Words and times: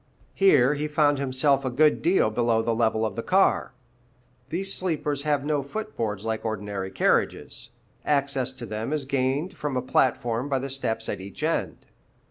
Here 0.33 0.73
he 0.73 0.87
found 0.87 1.19
himself 1.19 1.63
a 1.63 1.69
good 1.69 2.01
deal 2.01 2.31
below 2.31 2.63
the 2.63 2.73
level 2.73 3.05
of 3.05 3.15
the 3.15 3.21
car. 3.21 3.71
These 4.49 4.73
sleepers 4.73 5.21
have 5.21 5.45
no 5.45 5.61
foot 5.61 5.95
boards 5.95 6.25
like 6.25 6.43
ordinary 6.43 6.89
carriages; 6.89 7.69
access 8.03 8.51
to 8.53 8.65
them 8.65 8.93
is 8.93 9.05
gained 9.05 9.55
from 9.55 9.77
a 9.77 9.81
platform 9.83 10.49
by 10.49 10.57
the 10.57 10.71
steps 10.71 11.07
at 11.07 11.21
each 11.21 11.43
end. 11.43 11.85